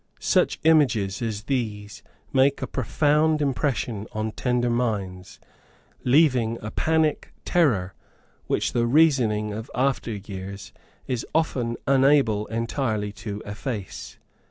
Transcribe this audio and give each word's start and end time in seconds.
Such 0.19 0.59
images 0.63 1.21
as 1.21 1.43
these 1.43 2.01
make 2.33 2.63
a 2.63 2.65
profound 2.65 3.39
impression 3.39 4.07
on 4.13 4.31
tender 4.31 4.67
minds, 4.71 5.39
leaving 6.03 6.57
a 6.63 6.71
panic 6.71 7.31
terror 7.45 7.93
which 8.47 8.73
the 8.73 8.87
reasoning 8.87 9.53
of 9.53 9.69
after 9.75 10.13
years 10.15 10.73
is 11.05 11.23
often 11.35 11.77
unable 11.85 12.47
entirely 12.47 13.11
to 13.11 13.43
efface. 13.45 14.17